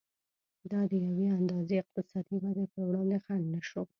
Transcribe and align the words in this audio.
دا 0.71 0.81
د 0.91 0.93
یوې 1.07 1.27
اندازې 1.39 1.75
اقتصادي 1.83 2.35
ودې 2.39 2.65
پر 2.71 2.81
وړاندې 2.87 3.17
خنډ 3.25 3.45
نه 3.53 3.61
شو. 3.69 3.81